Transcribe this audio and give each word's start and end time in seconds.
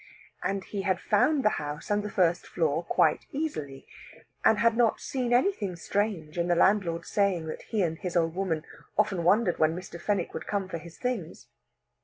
And 0.41 0.63
he 0.63 0.81
had 0.81 0.99
found 0.99 1.45
the 1.45 1.59
house 1.61 1.91
and 1.91 2.01
the 2.01 2.09
first 2.09 2.47
floor 2.47 2.81
quite 2.83 3.27
easily, 3.31 3.85
and 4.43 4.57
had 4.57 4.75
not 4.75 4.99
seen 4.99 5.31
anything 5.31 5.75
strange 5.75 6.39
in 6.39 6.47
the 6.47 6.55
landlord 6.55 7.05
saying 7.05 7.45
that 7.49 7.61
he 7.69 7.83
and 7.83 7.99
his 7.99 8.17
old 8.17 8.33
woman 8.33 8.65
often 8.97 9.23
wondered 9.23 9.59
when 9.59 9.75
Mr. 9.75 10.01
Fenwick 10.01 10.33
would 10.33 10.47
come 10.47 10.67
for 10.67 10.79
his 10.79 10.97
things. 10.97 11.49